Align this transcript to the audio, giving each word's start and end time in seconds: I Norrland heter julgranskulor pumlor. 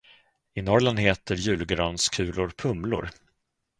I 0.55 0.61
Norrland 0.61 0.99
heter 0.99 1.35
julgranskulor 1.35 2.49
pumlor. 2.57 3.09